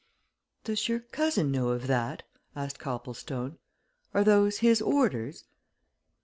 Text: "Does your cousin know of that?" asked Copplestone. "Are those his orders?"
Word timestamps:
"Does 0.63 0.89
your 0.89 1.01
cousin 1.01 1.51
know 1.51 1.69
of 1.69 1.85
that?" 1.85 2.23
asked 2.55 2.79
Copplestone. 2.79 3.59
"Are 4.15 4.23
those 4.23 4.57
his 4.57 4.81
orders?" 4.81 5.43